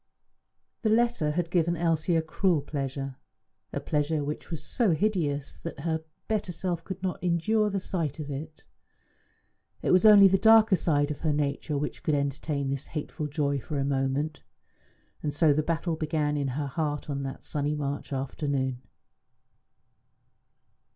The 0.81 0.89
letter 0.89 1.29
had 1.33 1.51
given 1.51 1.77
Elsie 1.77 2.15
a 2.15 2.23
cruel 2.23 2.61
pleasure 2.63 3.17
a 3.71 3.79
pleasure 3.79 4.23
which 4.23 4.49
was 4.49 4.63
so 4.63 4.93
hideous 4.93 5.57
that 5.57 5.81
her 5.81 6.03
better 6.27 6.51
self 6.51 6.83
could 6.83 7.03
not 7.03 7.23
endure 7.23 7.69
the 7.69 7.79
sight 7.79 8.19
of 8.19 8.31
it. 8.31 8.63
It 9.83 9.91
was 9.91 10.03
only 10.03 10.27
the 10.27 10.39
darker 10.39 10.75
side 10.75 11.11
of 11.11 11.19
her 11.19 11.31
nature 11.33 11.77
which 11.77 12.01
could 12.01 12.15
entertain 12.15 12.71
this 12.71 12.87
hateful 12.87 13.27
joy 13.27 13.59
for 13.59 13.77
a 13.77 13.85
moment. 13.85 14.41
And 15.21 15.31
so 15.31 15.53
the 15.53 15.61
battle 15.61 15.95
began 15.95 16.35
in 16.35 16.47
her 16.57 16.65
heart 16.65 17.07
on 17.07 17.21
that 17.21 17.43
sunny 17.43 17.75
March 17.75 18.11
afternoon. 18.11 18.81